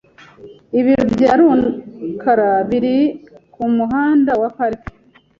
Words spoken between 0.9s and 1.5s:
bya